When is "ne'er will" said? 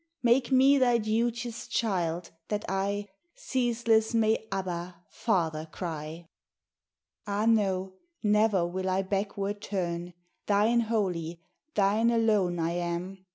8.23-8.89